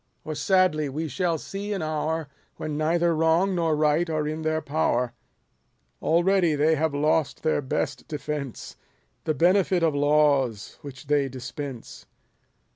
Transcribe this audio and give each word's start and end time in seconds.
or 0.23 0.33
sadly 0.33 0.89
we 0.89 1.07
shall 1.07 1.37
see 1.37 1.73
an 1.73 1.83
hour, 1.83 2.27
137 2.57 2.57
When 2.71 2.75
neither 2.75 3.15
wrong 3.15 3.53
nor 3.53 3.75
right 3.75 4.09
are 4.09 4.27
in 4.27 4.41
their 4.41 4.59
power! 4.59 5.13
Already 6.01 6.55
they 6.55 6.73
have 6.73 6.95
lost 6.95 7.43
their 7.43 7.61
best 7.61 8.07
defence— 8.07 8.75
The 9.25 9.35
benefit 9.35 9.83
of 9.83 9.93
laws 9.93 10.79
which 10.81 11.05
they 11.05 11.29
dispense. 11.29 12.07